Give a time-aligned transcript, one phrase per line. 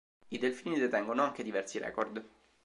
[0.29, 2.25] I Delfini detengono anche diversi record.